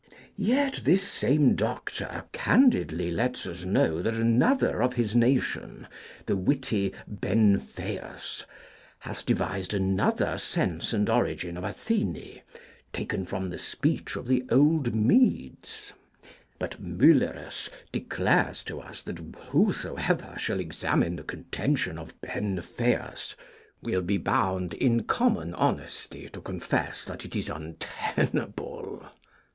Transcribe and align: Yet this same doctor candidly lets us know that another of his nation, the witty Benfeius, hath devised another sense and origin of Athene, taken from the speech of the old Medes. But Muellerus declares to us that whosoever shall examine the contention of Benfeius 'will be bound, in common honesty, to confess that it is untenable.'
Yet 0.39 0.81
this 0.83 1.07
same 1.07 1.53
doctor 1.55 2.23
candidly 2.31 3.11
lets 3.11 3.45
us 3.45 3.65
know 3.65 4.01
that 4.01 4.15
another 4.15 4.81
of 4.81 4.93
his 4.93 5.15
nation, 5.15 5.85
the 6.25 6.35
witty 6.35 6.91
Benfeius, 7.07 8.43
hath 8.97 9.23
devised 9.27 9.75
another 9.75 10.39
sense 10.39 10.91
and 10.91 11.07
origin 11.07 11.55
of 11.55 11.63
Athene, 11.63 12.41
taken 12.91 13.25
from 13.25 13.51
the 13.51 13.59
speech 13.59 14.15
of 14.15 14.27
the 14.27 14.43
old 14.49 14.95
Medes. 14.95 15.93
But 16.57 16.81
Muellerus 16.81 17.69
declares 17.91 18.63
to 18.63 18.79
us 18.79 19.03
that 19.03 19.19
whosoever 19.49 20.33
shall 20.39 20.59
examine 20.59 21.17
the 21.17 21.23
contention 21.23 21.99
of 21.99 22.19
Benfeius 22.21 23.35
'will 23.83 24.01
be 24.01 24.17
bound, 24.17 24.73
in 24.73 25.03
common 25.03 25.53
honesty, 25.53 26.27
to 26.29 26.41
confess 26.41 27.05
that 27.05 27.23
it 27.23 27.35
is 27.35 27.49
untenable.' 27.49 29.05